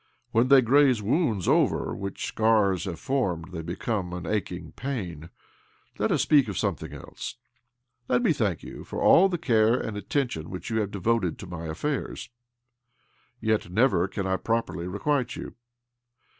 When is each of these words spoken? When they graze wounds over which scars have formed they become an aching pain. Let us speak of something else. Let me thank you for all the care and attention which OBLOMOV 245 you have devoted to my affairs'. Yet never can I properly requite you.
When 0.31 0.47
they 0.47 0.61
graze 0.63 0.99
wounds 0.99 1.47
over 1.47 1.93
which 1.95 2.25
scars 2.25 2.85
have 2.85 2.99
formed 2.99 3.51
they 3.51 3.61
become 3.61 4.13
an 4.13 4.25
aching 4.25 4.71
pain. 4.71 5.29
Let 5.99 6.11
us 6.11 6.23
speak 6.23 6.47
of 6.47 6.57
something 6.57 6.91
else. 6.91 7.35
Let 8.09 8.23
me 8.23 8.33
thank 8.33 8.63
you 8.63 8.83
for 8.83 8.99
all 8.99 9.29
the 9.29 9.37
care 9.37 9.75
and 9.79 9.95
attention 9.95 10.49
which 10.49 10.71
OBLOMOV 10.71 10.71
245 10.75 10.75
you 10.75 10.79
have 11.11 11.21
devoted 11.29 11.37
to 11.37 11.45
my 11.55 11.65
affairs'. 11.67 12.29
Yet 13.39 13.69
never 13.69 14.07
can 14.07 14.25
I 14.25 14.37
properly 14.37 14.87
requite 14.87 15.35
you. 15.35 15.53